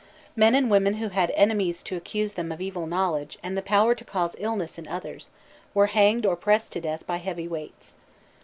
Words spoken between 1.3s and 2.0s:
enemies to